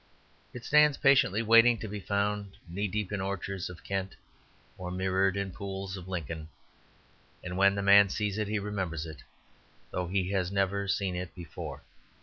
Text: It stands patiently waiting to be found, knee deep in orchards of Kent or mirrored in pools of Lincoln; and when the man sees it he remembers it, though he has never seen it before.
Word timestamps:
It 0.51 0.65
stands 0.65 0.97
patiently 0.97 1.43
waiting 1.43 1.77
to 1.77 1.87
be 1.87 1.99
found, 1.99 2.57
knee 2.67 2.87
deep 2.87 3.11
in 3.11 3.21
orchards 3.21 3.69
of 3.69 3.83
Kent 3.83 4.15
or 4.75 4.89
mirrored 4.89 5.37
in 5.37 5.51
pools 5.51 5.95
of 5.95 6.07
Lincoln; 6.07 6.49
and 7.43 7.55
when 7.55 7.75
the 7.75 7.83
man 7.83 8.09
sees 8.09 8.39
it 8.39 8.47
he 8.47 8.57
remembers 8.57 9.05
it, 9.05 9.21
though 9.91 10.07
he 10.07 10.31
has 10.31 10.51
never 10.51 10.87
seen 10.87 11.15
it 11.15 11.35
before. 11.35 11.83